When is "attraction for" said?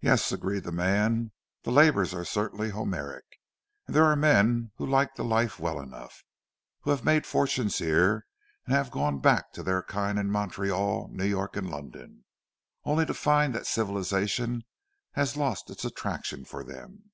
15.84-16.64